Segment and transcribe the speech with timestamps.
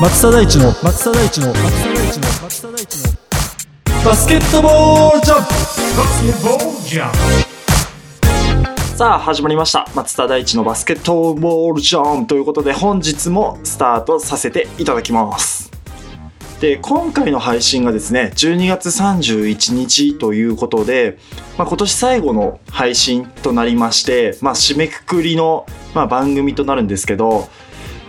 [0.00, 3.12] 松田大地の松田大地の松田大地の松田大地の
[4.04, 5.48] バスケットボールジャンプ
[5.98, 7.12] バスケットボールジャン
[7.42, 7.47] プ
[8.98, 9.88] さあ始まりました。
[9.94, 15.70] 松田大地のバスケットボールジャンということで本日もスタートさせていただきます。
[16.60, 21.16] で今回の配信がですね12月31日ということで、
[21.56, 27.48] まあ、今年最後の配信となりまして、まあ、締めくくりの、まあ、番組となるんですけど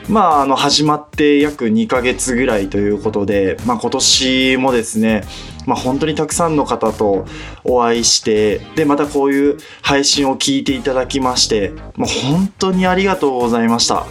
[0.09, 5.23] まあ、あの始まって約2ヶ月ぐらいということで、まあ、今年もですね、
[5.70, 7.28] まあ、本当にたくさんの方と
[7.64, 14.08] お会いしてでまたこういう配信を聞いていただきましてもう本当にありがとうございました、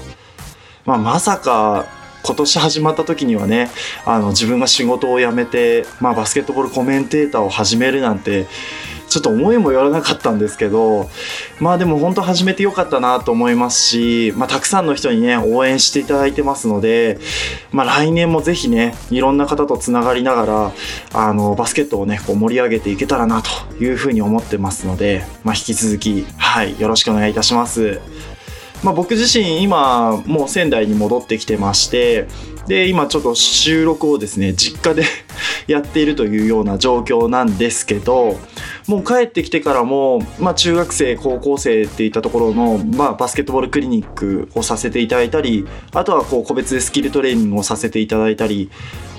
[0.86, 1.86] まあ、まさか
[2.24, 3.70] 今年始まった時にはね
[4.06, 8.46] あの自分が仕事を辞めて、まあ、バスケットボールコメンテーターを始めるなんて
[9.08, 11.08] ちょっと思いもよらなかったんですけど
[11.60, 17.18] まあでも本当始めてよかったなと思いますし、まあ、たくさんの人にね応援していただいてますので、
[17.72, 20.72] まあ、来年もぜひねいろんな方とつながりながら
[21.14, 28.00] あのバスケットをねこう盛り上げていけたらなというふうに思ってますので、まあ、引き続き、はい、よろしくお願いいたします。
[28.82, 32.28] まあ、僕自身今もう仙台に戻ってきてまして
[32.68, 35.04] で今ちょっと収録をですね実家で
[35.66, 38.36] やっているというような状況なんですけど
[38.86, 48.70] もう帰ってきてからも、まあ、中学生高校生っていったところの、まあ、バスケットボールクリニックをさせていただいたりあとはこう個別でスキルトレーニングをさせていただいたり、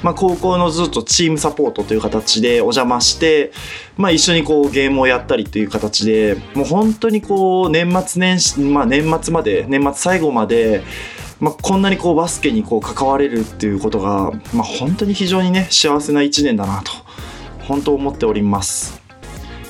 [0.04, 3.52] まあ、高校のずっとチームサポートという形でお邪魔して、
[3.98, 10.84] まあ、一緒にこうゲームをやったりという形でもう本当にこう年末年始、まあ、年末まで年末最後まで
[11.40, 16.92] まあ、こんなにこうバスケにこう関われるっていうことが、まあ、本当に非常にね幸せな1年だなと
[17.66, 19.00] 本当思っております。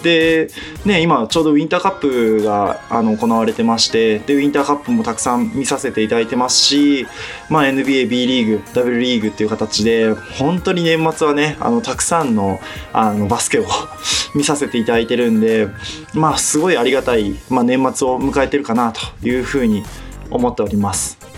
[0.03, 0.49] で、
[0.85, 7.05] ね、今ちょうどウィンターカップがあの行われてましてでウィンターカップもたくさん見させていただいてますし、
[7.49, 12.59] まあ、NBA、B リーグ W リーグっていう形で本当に年末はねあのたくさんの
[12.93, 13.65] あのバスケを
[14.35, 15.67] 見させていただいてるんで
[16.13, 19.83] まあすごいありがたい、まあ、年末を迎えてるかなというふうに
[20.29, 21.28] 思っております。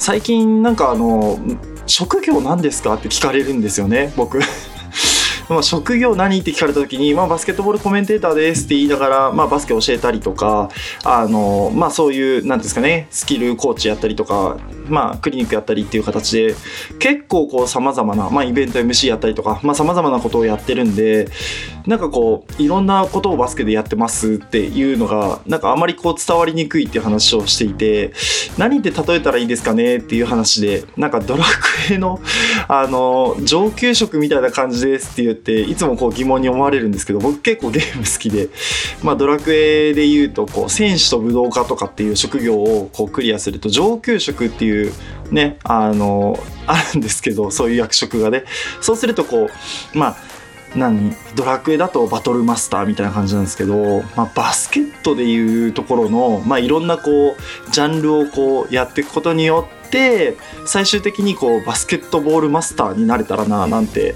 [0.00, 1.38] 最近なんかあの
[1.84, 4.40] 職業なんですかって聞かれるんですよね僕。
[5.50, 6.38] まあ職業何？
[6.38, 10.70] って聞かれた時に、まあ、バスケットボールコメンテーターですって言いながら、まあ、バスケ教えたりとか
[11.04, 16.54] あの、まあ、そういうなんですかねスキルコーチやったりとか、まあ、クリニックやったりっていう形で
[17.00, 21.28] 結構こうさまざまな、まあ、イベント MC やったりとかさまざ、まなことをやってるんで
[21.84, 28.12] なんかこういろんなことをバスケでやってますっていうのがなんかあまりこう伝わりにくいっていう話をしていて
[28.56, 31.42] 何で例えたらいいですかねっていう話でなんかドラ
[31.88, 32.20] クエの
[32.68, 38.48] あの上級職みたいな感じですって言ていつもこう疑問に思われるんですけど僕結構ゲーム好きで、
[39.02, 44.92] まあ、ドラクエで言うとこう選手と武道家とかっていう職業をこうクリアすると上級職っていう
[45.30, 48.44] ねあの あるんですけどそういう役職がね。
[48.80, 49.48] そうするとこ
[49.94, 50.16] うまあ
[50.76, 60.36] 何ドラクエだとバトルマスターみたいな感じなんですけど、まあ、バスケットでいうところの、まあ、いろんなこうジャンルをこうやっていくことによって
[60.66, 64.14] 最終的にこうバスケットボールマスターになれたらななんて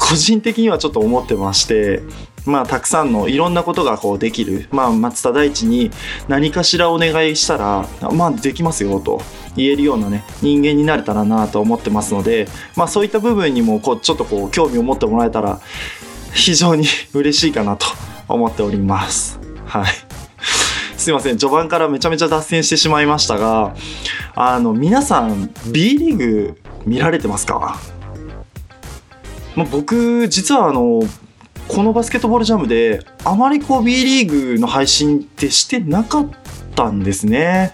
[0.00, 2.02] 個人的にはちょっと思ってまして。
[2.46, 5.90] まあ、たくさんのいろんなことがこうできる、まあ、松田大地に
[6.26, 9.20] 何かしらお願いしたら、まあ、できますよと
[9.56, 15.60] 言えるようなね人間になれたらなと思ってますので、まあ、そういった部分にもこうちょっとこう興味を持ってもらえたら
[16.32, 17.86] 非常に 嬉しいかなと
[18.28, 19.38] 思っております。
[19.66, 19.92] はい
[20.96, 23.74] すいません序盤からめちゃめちゃ脱線してしまいましたが
[24.34, 27.78] あの皆さん B リーグ見られてますか、
[29.56, 31.02] まあ、僕実はあの
[31.68, 36.28] このバスケットボールジャムであまりこう B リーグの配信ってしてなかっ
[36.74, 37.72] たんですね。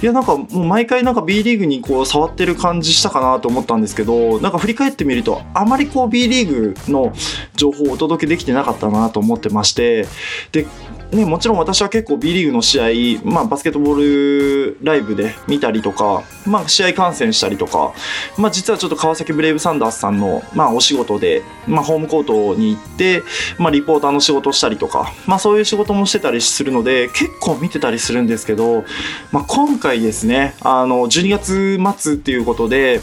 [0.00, 7.12] いやなんかもう毎回なんか B リーグにこう触ってる感じしたかなと思ったんですけどなんか振り返ってみるとあまりこう B リーグの
[7.56, 10.06] 情報をお届けできてなかったなと思ってまして
[10.52, 10.66] で
[11.12, 17.94] ね、もちろん私は結構 B リーグの試合、まあ、バスケットボールライブで見たりとか、まあ、試合観戦したりとか、
[18.36, 23.22] まあ、実はちょっと川崎ブレイブサンダースさんの、まあ、お仕事で、まあ、ホームコートに行って、
[23.58, 28.84] まあ、リポーターの仕事をしたりとか、まあ、そういう仕事もしてたりするので結構見てたりするんですけど、
[29.32, 33.00] まあ、今回ですねあの12月末っていうことで、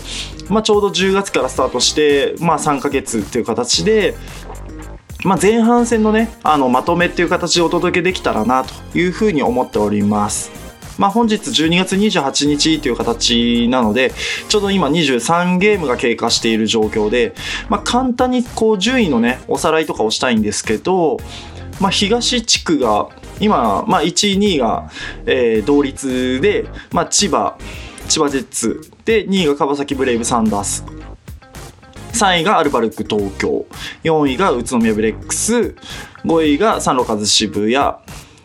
[0.50, 4.16] まあ、ちょうど10月からスタートして、まあ、3ヶ月っていう形で
[5.24, 10.52] まあ、前半戦のねあのまとめっていう形でお届けできたらなというふうに思っております。
[10.98, 14.14] まあ、本日12月28日という形なので、
[14.48, 17.34] ちょうど今23ゲームが経過している状況で、
[17.70, 21.18] まあ、簡単にこう順位のね、おさらいとかをしたいんですけど、
[21.82, 23.10] まあ、東地区が
[23.40, 24.90] 今、まあ、1位、2位が、
[25.26, 27.58] えー同率で、まあ、千葉、
[28.08, 30.86] 千葉ジェッツで2位が川崎ブレイブサンダース。
[32.14, 33.66] 3位がアルバルク東京。
[34.04, 35.76] 4位が宇都宮ブレックス。
[36.24, 37.76] 5位がサンロカズ渋谷。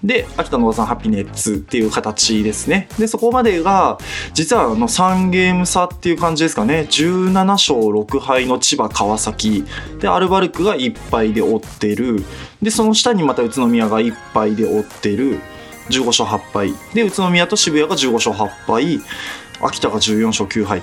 [0.03, 2.89] で秋田のおさんハピネッツっていう形ですね。
[2.99, 3.99] でそこまでが
[4.33, 6.87] 実はあの3ゲーム差っていう感じですかね。
[6.91, 9.65] 17勝6敗の千葉川崎。
[10.01, 12.25] でアルバルクが1敗で追ってる。
[12.63, 15.41] でその下にまた宇都宮が1敗で追ってる。
[15.91, 16.73] 15勝8敗。
[16.95, 19.01] で宇都宮と渋谷が15勝8敗。
[19.63, 20.83] 秋田が14勝9敗。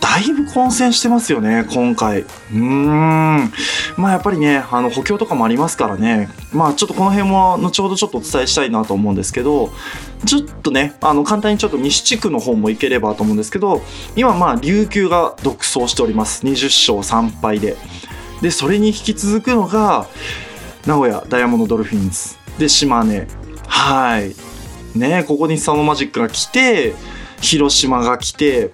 [0.00, 2.20] だいぶ混戦してますよね今回。
[2.20, 3.52] うーん。
[3.96, 6.28] まあやっぱりねあの補強とかもありますからね。
[6.52, 9.72] まあちょっとこの辺も後ほどちょっとお伝えしたいなと思うんですけど
[10.24, 13.82] ちょっとねあの簡単にちょっと西地区の方もいければと思うんですけど
[14.16, 16.44] 今まあ琉球が独走しております。
[16.44, 17.76] 20勝3敗で。
[18.42, 20.06] でそれに引き続くのが
[20.86, 22.36] 名古屋ダイヤモンドドルフィンズ。
[22.58, 23.26] で島根。
[23.66, 24.34] はい。
[24.98, 26.94] ねここにサノマジックが来て
[27.40, 28.70] 広島が来て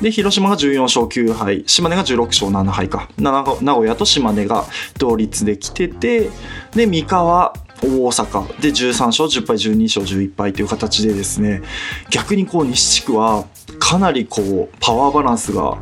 [0.00, 3.08] で広島が14勝9敗島根が16勝7敗か。
[3.18, 3.42] 名
[3.74, 4.64] 古屋と島根が
[4.98, 6.30] 同率で来てて
[6.74, 7.52] で三河
[7.82, 8.60] 大阪。
[8.60, 11.62] で13勝10敗12勝11敗という形でですね
[12.10, 13.46] 逆にこう西地区は
[13.80, 15.78] かなりこうパワーバランスが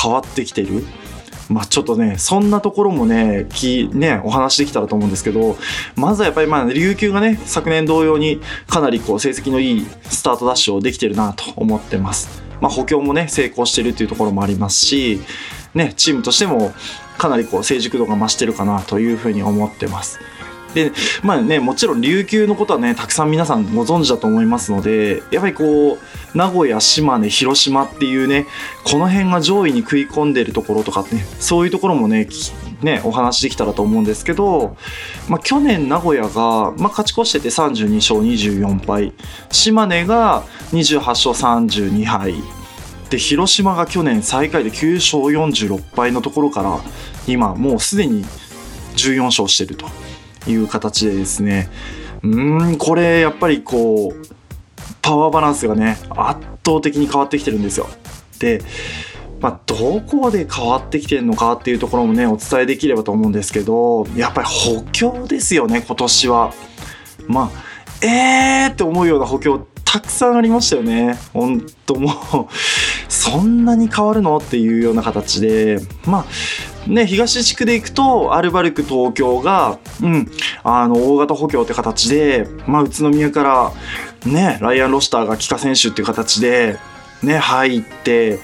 [0.00, 0.84] 変わってきてる。
[1.48, 5.56] まあちょっとね、そんなところもね、きね、お話できたらと思うんですけど、
[5.96, 12.42] まずはやっぱりまあ、琉球がね、昨年同様にかなりこう、成績のいいスタートダッシュをできてるなと思ってます。
[12.60, 15.20] まあ補強もね、成功してるっていうところもありますし、
[15.74, 16.72] ね、チームとしても
[17.18, 20.18] かなりこう、成熟度が増してるかなというふうに思ってます。
[20.74, 20.92] で、
[21.22, 28.46] まあね、もちろん琉球のことはね、たくさん皆さんご存知だと思いますので、やっぱりこう、名古屋、島根、広島っていうね、
[28.84, 32.28] この辺が上位に食い込んでるところとかね、そういうところもね、
[32.82, 34.76] ね、お話できたらと思うんですけど、
[35.28, 39.12] まあ去年名古屋が、まあ勝ち越してて32勝24敗、
[39.50, 42.34] 島根が28勝32敗、
[43.10, 46.78] で、広島が去年最下位で9勝46敗のところから、
[47.26, 48.24] 今もうすでに
[48.96, 49.86] 14勝してると。
[50.52, 51.68] いう形でですね。
[52.22, 54.26] うーんこれやっぱりこう
[55.02, 57.88] パワーバランスがね圧倒的に変わってきてるんですよ。
[58.38, 58.60] で
[59.40, 66.52] まあ、どこで変わってきてるのかっていうところもねお伝えできればと思うんですけどやっぱり補強ですよね今年は。
[67.28, 71.16] まあえーって思うような補強たくさんありましたよね。
[71.32, 72.12] 本当もう
[73.08, 74.38] そんなに変わるの？
[74.38, 75.78] っていうような形で。
[76.04, 76.24] まあ
[76.88, 80.30] ね、東地区で行くと、アルバルク東京が、うん、
[80.64, 83.72] あの、大型補強って形で、まあ、宇都宮から、
[84.24, 86.78] ね、ライアン・ロシターが帰化選手っていう形で、
[87.22, 88.38] ね、入って、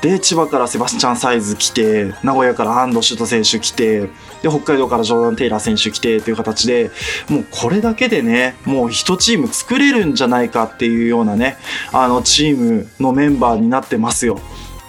[0.00, 4.00] で、千葉からセバスチャン・サイズ来て、名古屋から安藤シュート選手来て、
[4.42, 6.90] で、北海道からジョーダン・テイラー選手来てっていう形で、
[7.28, 11.56] もうこれだけでね、もう一チーム作れるんじゃないかっていうようなね、
[11.92, 14.40] あの、チームのメンバーになってますよ。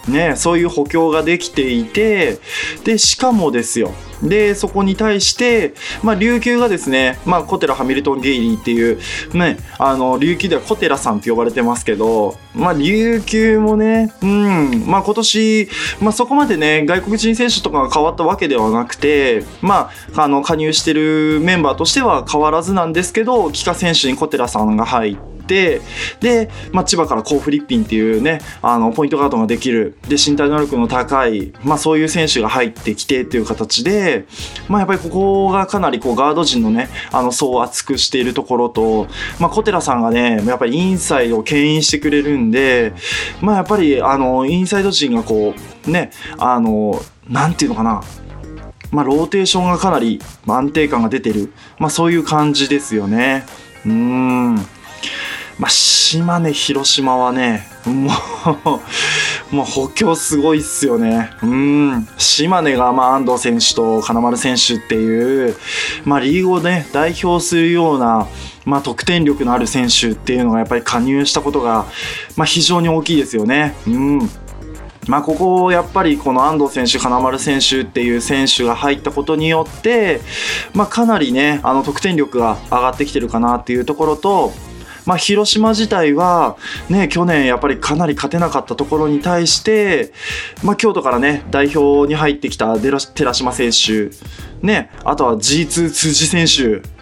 [0.08, 2.38] ね、そういう補強ができていて、
[2.84, 3.92] で、しかもですよ。
[4.22, 8.98] で、そこに対して、まあ、琉球がですね、まあ、コテラ・ハミルトン・ゲイリーっていう、
[9.34, 15.68] ね、あの、琉球ではコテラさんって呼ばれてますけど、まあ、琉球もね、うん、まあ、今年、
[16.00, 25.80] まあ、そこまでね、外国人選手とかが変わったわけではなくて、まあ、あの、加入してるメンバーとしては変わらずなんですけど、帰化選手にコテラさんが入って、で、
[26.72, 34.26] まあ、千葉からコー・フリッピンっていうね、あの、ポイントガードができる、で、身体能力の高い、まあ、そういう選手が入ってきてっていう形で、
[34.68, 39.06] まあ、やっぱりここがかなりこう、ガード陣のね、あの、層を厚くしているところと、
[39.38, 42.92] まあ、小寺さんがね、やっぱりインサイドを牽引してくれるんで、
[43.40, 45.54] まあ、やっぱり、あの、インサイド陣がこ
[45.86, 48.02] う、ね、あの、なんていうのかな、
[48.90, 53.44] まあ、ローテーションがかなり安定感が出てる、まあ、そういう感じですよね。
[53.84, 54.66] うーん。
[55.58, 58.10] まあ、島根、広島はね、も
[59.50, 61.30] う、 もう補強すごいっすよね。
[61.42, 62.08] うん。
[62.18, 65.56] 島根が、まあ、安藤選手と金丸選手っていう、
[66.04, 68.26] まあ、リーグをね、代表するような、
[68.66, 71.86] まあ、得点力のある選手っていうのがやっぱり加入したことが、
[72.36, 73.74] まあ、非常に大きいですよね。
[73.86, 74.30] うん。
[75.06, 80.20] まあ、ここやっぱりこの安藤選手、金丸選手っていう選手が入ったことによって、
[80.74, 84.52] まあ、かなりね、あの得点力が上がってきてるかなっていうところと、
[85.06, 86.56] まあ、広島自体は、
[86.90, 90.12] ね、去年やっぱりかなり勝てなかったところに対して、
[90.62, 94.10] まあ、京都からね、代表に入ってきた寺島選手、
[94.66, 96.96] ね、あとは G2 辻選手、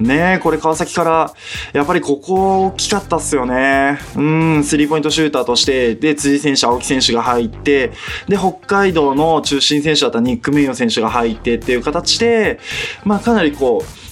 [0.00, 1.34] ね、これ川崎から、
[1.72, 3.98] やっぱりここ大きかったっすよね。
[4.16, 7.92] うん、スリーポイントシューターとして、で、辻選手、青木選手が入って、
[8.28, 12.60] で、北海道の中心選手だったニック・メイヨ選手が入ってっていう形で、
[13.04, 14.07] まあかなりこう、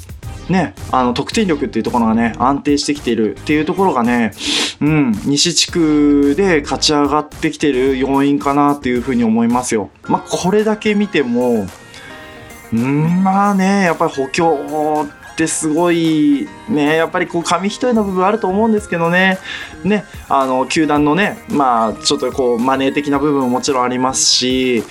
[0.49, 4.31] ね、あの得点力っていうところがね安定してきているっていうところがね、
[4.81, 9.91] うん、西地区で勝ち上がってきてる要因かなっていうふうに思いますよ。
[10.05, 11.67] まあ、これだけ見ても
[12.73, 19.39] うんまあねやっぱり補強ってすごいねやっぱりこう紙一重の部分あると思うんですけどね
[19.85, 24.83] ねあの球団のねまあちょっとこうマネー的な部分ももちろんありますし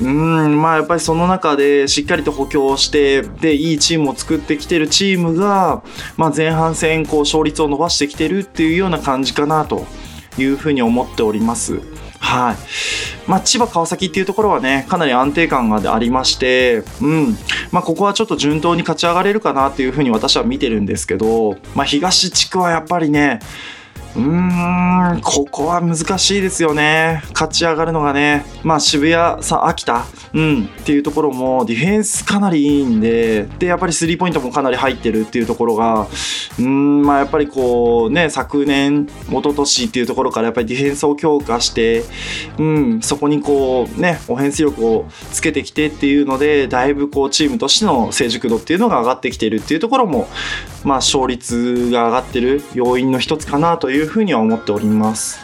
[0.00, 5.82] うんまあやっぱりその中でしっかりと補強してでいいチームを作ってきてるチームが、
[6.16, 9.84] まあ、前半戦こう勝率を伸ばしてきてるっていうような感じかなと
[10.38, 11.99] いうふうに思っております。
[12.30, 12.56] はい。
[13.26, 17.36] まあ、千葉川崎っていうところはね、かなり安定感がありまして、うん。
[17.72, 23.40] まあ、ここはちょっと順当に勝ち上がれるかなっていうふうに私は見てるんですけど、まあ、東地区はやっぱりね、
[24.16, 27.22] うん、ここは難しいですよね。
[27.32, 28.44] 勝ち上がるのがね。
[28.64, 36.08] まあ渋谷、さ、秋田、うん、っていうところもディフェンスかなりいいんで、で、やっぱりスリーポイントもかなり入ってるっていうところが、
[36.58, 42.04] うん、まあやっぱりこうね、昨年、一昨年っていうところからやっぱりディフェンスを強化して、
[42.58, 50.28] うん、そこにこうね、オフェンス力をつけてきてっていうので、だいぶこうチームとしての成熟度っていうのが上がってきてるっていうところも、
[50.84, 55.40] まあ勝率が上がってる要因の一つかなというふうには思っております。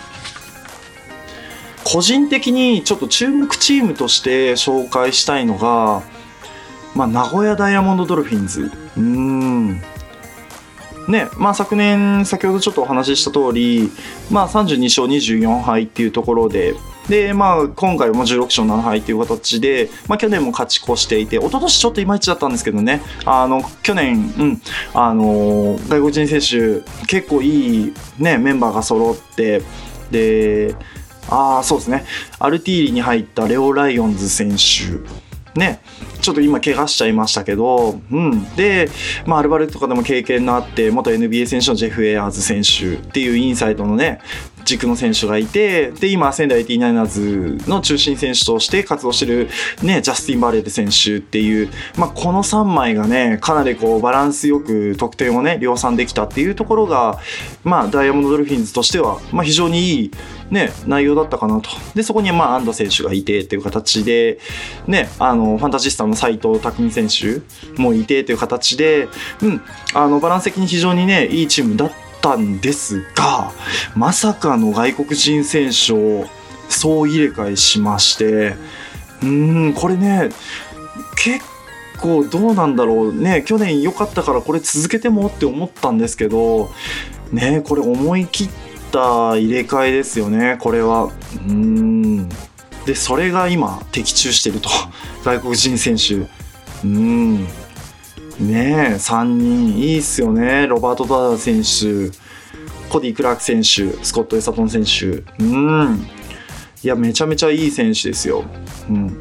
[1.84, 6.02] 個人的にちょっと注目チームとして紹介したいのが、
[6.96, 8.72] まあ、名古屋ダイヤモンドドルフィンズ。
[8.96, 9.82] うーん。
[11.08, 13.92] ね、まあ昨年、先ほどちょっとお話しした通り、
[14.30, 16.74] まあ32勝24敗っていうところで、
[17.08, 24.62] で、まあ今回も16勝7敗という形で、まあ去年も勝ち越していて、一昨年ちょっといまいちだったんですけどね、あの、去年、うん、
[24.94, 29.62] あの、外国人選手、結構いいね、メンバーが揃って、
[30.10, 30.74] で、
[31.28, 32.04] ああ、そうですね。
[32.38, 35.25] アルティーリに入ったレオ・ライオンズ選手。
[35.58, 35.80] ね。
[36.20, 38.54] ちょっと今怪我しちゃいましたけど、うん。
[38.56, 38.88] で、
[39.26, 44.20] まあ、アルバルクとかでも経験のあって、元 NBA 選手のジェフ・エアーズ選手っていうインサイドのね、
[44.66, 49.48] 軸の選手がいて、で、今、仙台 89ers の中心選手として活動してる、
[49.82, 57.18] ね、ジャスティン・バレル選手っていう、まあ、この3枚がね、かなりこう、バランスよく得点をね、量産できたっていうところが、
[57.62, 60.10] まあ、ダイヤモンドドルフィンズとしては、まあ、非常にいい、
[60.50, 61.70] ね、内容だったかなと。
[61.94, 64.38] で、そこに、まあ、安藤選手がいてっていう形で、
[64.86, 67.42] ね、あの、ファンタジスタの斎藤匠選手
[67.80, 69.08] もいてっていう形で、
[69.42, 69.60] うん、
[69.94, 73.52] あの、バランス的に非常にね、いいチームだったんですが、
[73.94, 76.26] まさかの外国人選手を
[76.68, 78.54] 総入れ替えしまして、
[79.22, 80.28] うん、これね、
[81.16, 81.44] 結
[82.00, 86.70] 構どうなんだろうね、去年良かったからこれ続けてもって思ったんですけど、
[87.32, 88.48] ね、これ思い切っ
[88.90, 91.10] た入れ替えですよね、これは。
[91.48, 92.28] うん。
[92.86, 94.68] で、それが今、的中してると。
[95.24, 96.26] 外国人選手。
[96.84, 97.44] うん。
[97.44, 100.66] ねえ、3人、いいっすよね。
[100.66, 102.10] ロバート・ダダ選手、
[102.88, 105.22] コディ・クラーク選手、スコット・エサトン選手。
[105.42, 106.06] うん。
[106.82, 108.44] いや、めちゃめちゃいい選手ですよ。
[108.88, 109.20] うん。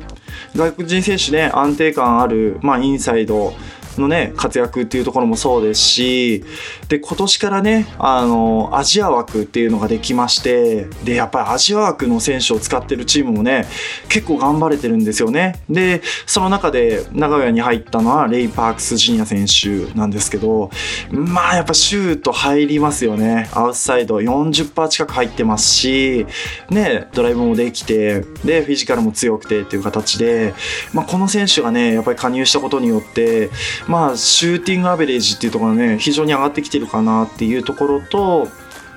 [0.56, 3.54] 外国人選手ね、安定感ある、まあ、インサイド
[4.02, 6.44] のね、活躍っていうところもそうですし、
[6.90, 13.66] で、今年からね、あの、アジア枠っていうのができまして、で、やっぱりアジア枠の選手を使ってるチームもね、
[14.10, 15.62] 結構頑張れてるんですよね。
[15.70, 20.70] で、その中で名古屋に入ったのはレイ・パークス・ジュニア選手なんですけど、
[21.12, 23.50] まあやっぱシュート入りますよね。
[23.54, 26.26] アウトサイド40%近く入ってますし、
[26.70, 30.54] ね、ドライブもできて、で、フィジカルも強くてっていう形で、
[30.94, 33.50] まあこの選手がね、やっぱり加入したことによって、
[33.88, 38.48] まあシューティングアベレージっていうところがね、非常に上がってきてるかなっていうところと、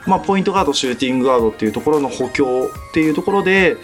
[0.07, 3.77] まあ、ポイントガード、シューティングガードっていうところの補強っていうところで、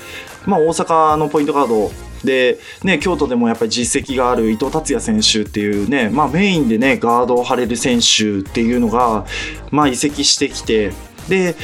[0.46, 1.90] まあ、大阪のポイントガード
[2.25, 9.26] で、ね、京都でもやっぱり実績がある伊藤達也選手っていうね、まあ、メインでね、ガードを張れる選手っていうのが、
[9.70, 10.92] まあ、移籍してきて、
[11.28, 11.56] で、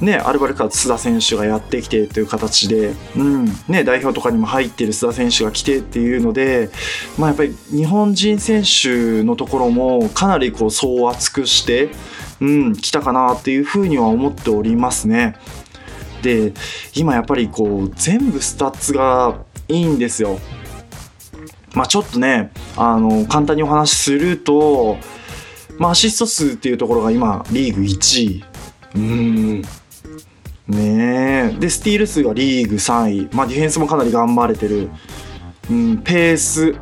[0.00, 6.68] ね、アルバルカ須田選手がやってきてという形で、うんね、代表とかにも入っている須田選手が来てっていうので、
[7.16, 11.90] まあ、やっぱり日本人選手のところもかなりこう総厚くして、
[12.40, 15.36] うん、来たかなっていうふうには思っておりますね。
[16.22, 16.52] で
[16.94, 20.38] 今やっぱりこう全部スタッツがいいんですよ。
[21.74, 24.98] まあちょっとねあの簡単にお話しすると、
[25.78, 28.44] まあ、アシスト数っていうところが今リーグ1位。
[28.94, 29.62] うん
[30.68, 31.56] ねえ。
[31.58, 34.90] でスティール数がリーグ3位、まあ、ディフェンスもかなり頑張れてる、
[35.70, 36.72] うん、ペース、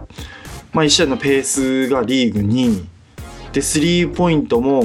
[0.73, 2.85] まあ、1試合のペースがリーグ2位。
[3.53, 4.83] でスリーポイントも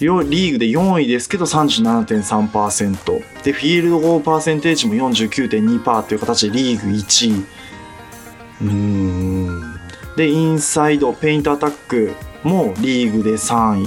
[0.00, 7.44] リーグで4位ですけど37.3%でフィールドゴーパーセンテージも49.2%という形でリーグ1位。
[8.62, 9.76] うーん。
[10.16, 13.84] でインサイドペイントアタックもリーグで3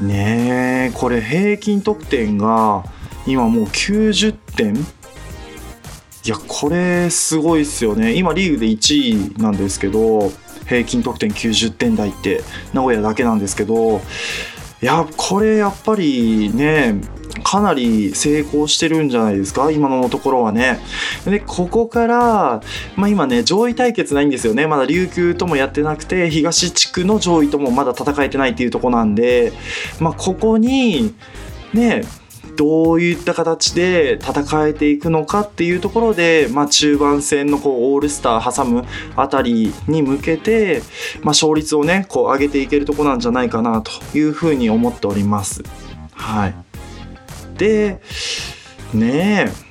[0.00, 0.04] 位。
[0.04, 0.14] ね
[0.50, 0.65] え。
[0.92, 2.84] これ平均得点が
[3.26, 4.74] 今もう90点。
[4.74, 8.14] いやこれすごいっすよね。
[8.14, 10.32] 今リーグで1位なんですけど
[10.66, 14.00] 平均得点90点台って名古屋だけなんですけど。
[14.82, 17.00] いやこれやっぱりね
[17.42, 19.70] かなり成功してるんじゃないですか？
[19.70, 20.78] 今のところはね。
[21.24, 22.60] でここから、
[22.96, 29.52] まあ、今ね上位対決ないんですよねまだ琉球ともやってなくて東地区の上位ともまだ戦えてないっていうとこなんで、
[30.00, 31.14] まあ、ここに
[31.72, 32.02] ね
[32.56, 40.80] どういった形で戦えていくのかっていうところで、まあ、中盤戦のこうオールスター挟むあたりに向けて、
[41.16, 45.62] まあ、勝率をねこう上げていけるとこなんじゃないかなというふうに思っております。
[46.12, 46.54] はい、
[47.58, 48.00] で
[48.92, 49.66] ねえ。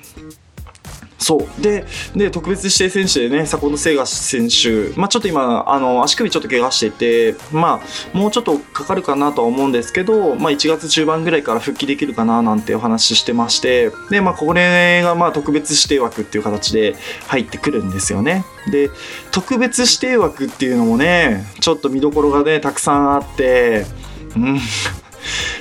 [1.25, 1.61] そう。
[1.61, 7.81] でで特別指定選手でね坂本聖賀選手、まあ、ちょっと今あの足首ちょっと怪我してて、ま
[8.13, 16.95] あ、もうちょっとかかるかなとは思うんですけど、まあ、1月中盤ぐらいから復帰できるかななんてお話ししてましてで、まあ、これがまあ特別指定枠っていう形で
[17.27, 18.45] 入ってくるんですよね。
[18.71, 18.91] で
[19.31, 23.87] 特別指定枠っていうのもねちょっと見どころがねたくさんあって
[24.35, 24.59] うん。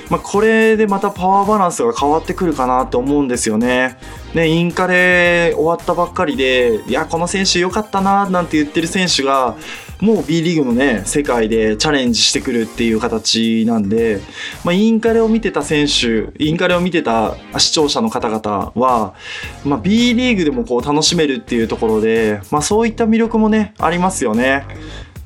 [0.09, 3.97] まあ、これでまたパワーバランスが変わってくるかなって思うんですよね。
[4.33, 9.55] ね、インカレ終わったばっかりで、いや、この選手良かったな、なんて言ってる選手が、
[10.01, 14.19] もう B リーグのね、世界でチャレンジしてくるっていう形なんで、
[14.63, 19.13] まあ、インカレを見てた選手、インカレを見てた視聴者の方々は、
[19.63, 24.65] まあ、B リーグでもこう楽しめるっていうところで、まあ、そういった魅力もね、ありますよね。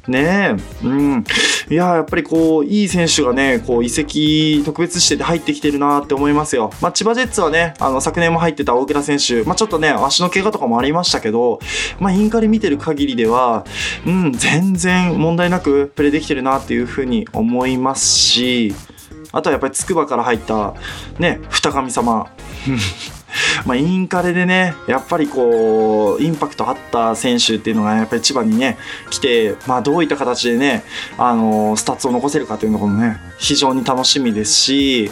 [0.07, 1.23] ねえ、うん。
[1.69, 6.71] いややっぱりこう、いい選手がね、こう、移籍特別指定で入ってきてるなって思いますよ。
[6.81, 11.59] まあ、千葉ジェッツはね、あの、昨年も入ってた大倉選手、まあ、ちょっとね、足の怪我とかもありましたけど、
[11.99, 13.65] まあ、インカレ見てる限りでは、
[14.07, 18.73] うん、全然問題なくプレーできてるなっていうふうに思いますし、
[19.31, 20.73] あとはやっぱり筑波から入った、
[21.19, 22.31] ね、二上様。
[23.65, 28.77] まあ、インカレでね、やっぱりこう、インパクトあった選手っていうのが、やっぱり千葉にね、
[29.09, 30.83] 来て、まあ、どういった形でね、
[31.17, 35.11] あの、スタッツを残せるかっていうのもね、非常に楽しみですし、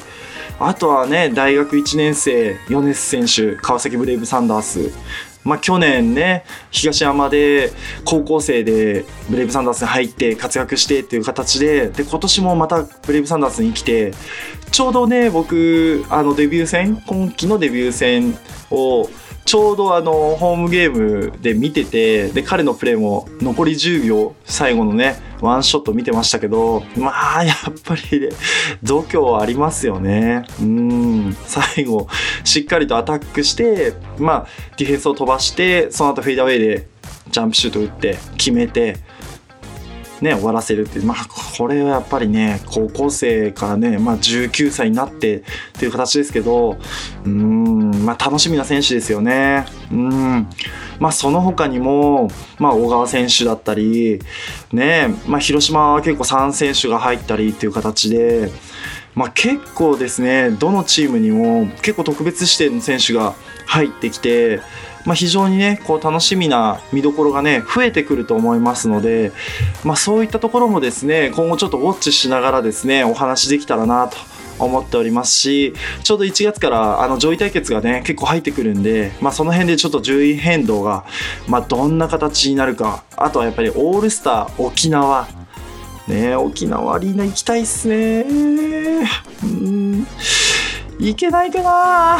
[0.59, 4.91] あとはね、大学1年生、米須選手、川崎ブレイブサンダース。
[5.47, 7.71] まあ、去年ね、東山で
[8.03, 14.13] 高校生でブレイブサンダースに入って活躍してっていう形で、で、今年もまたブレイブサンダースに来て、
[14.71, 18.37] ちょうどね、僕、あの、デビュー戦、今季のデビュー戦
[18.69, 19.09] を、
[19.47, 27.55] ちょうどあの、ホームゲームで見てて、で、彼のプレーも残り10秒、最後のね、ワンショット見てましたけど、まあ、やっ
[27.85, 28.27] ぱりね、
[28.83, 30.45] 度胸ありますよね。
[30.59, 32.09] うん、最後、
[32.43, 36.87] しっかりとアタックして、まあ、ディフェンスを飛ばして、その後フェイダーウェイで
[37.31, 38.97] ジャンプシュート打って、決めて、
[40.21, 41.17] ね、終わらせるっていう、まあ、
[41.57, 45.41] これはやっぱりね、高校生からね、まあ、19歳になってっ
[45.73, 49.65] ていう形ですけど、うーん、まあ、楽しみな選手ですよね。
[49.91, 50.47] うん。
[50.99, 52.29] まあ、その他にも、
[52.59, 54.19] まあ、小川選手だったり、
[54.71, 58.51] ね、まあ、広島は結構3選手が入ったりっていう形で、
[59.15, 63.33] まあ、結構ですね、どのチームにも結構特別指定の選手が
[63.65, 64.61] 入ってきて、
[65.05, 69.31] まあ、非常にね、こう楽しみな見どころがね、増えてくると思いますので、
[69.83, 74.17] まあ、そういったところもですね、今後ちょっとウォッチしながらですね、お話できたらなと
[74.59, 81.05] 思っておりますし、ちょうど1月からあの上位対決がね、結構入ってくるんで、まあ、その辺でちょっと順位変動が、
[81.47, 85.27] まあ、どんな形になるか、あとはやっぱりオールスター沖縄、
[86.07, 88.25] ね沖縄アリーナ行きたいっすね。
[89.43, 90.07] うん。
[90.99, 92.17] 行けないかな。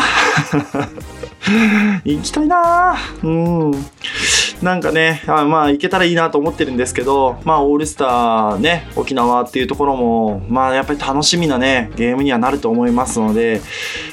[2.04, 2.98] 行きたいな。
[3.24, 3.72] うん。
[4.62, 13.62] なんかねあまあ行けたらいいなと思ってるんですけどまあオールスターね沖縄っていうところもまあやっぱり楽しみなねゲームにはなると思いますので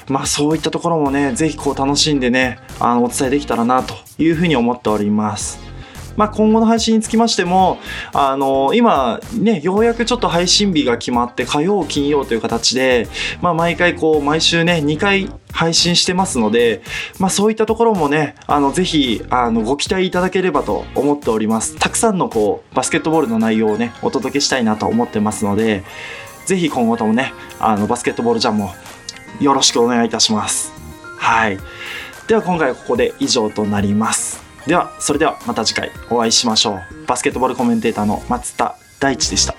[0.09, 5.73] まあそういったところもねぜひこう楽しんでねあのお伝えできたらなというふうに思っております。
[6.16, 7.79] まあ、今後の配信につきましても、
[8.12, 13.09] あの今ね、ようやくちょっと配信日が決まって、火曜、金曜という形で、
[13.40, 16.83] まあ、毎回こう、毎週ね、2回配信してますので、
[17.18, 21.77] まあ、そういったところもね、あの、ぜひ、あの、ご期待いただければと思っております。
[21.77, 25.85] たくさんのこう、バスケットボールの内容をね、お届けしたいなと思ってますので、
[26.46, 28.72] ぜひ今後ともね、あの、バスケットボールジャンも
[29.40, 30.72] よろしくお願いいたします。
[31.18, 31.59] はい。
[32.27, 34.43] では今回はここで以上となります。
[34.66, 37.07] では、それではまた次回お会いしましょう。
[37.07, 39.55] バスケットボールコメンテーターの松田大地でした